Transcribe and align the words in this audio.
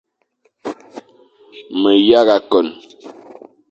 Me 1.81 1.91
yagha 2.09 2.37
kon, 2.49 2.67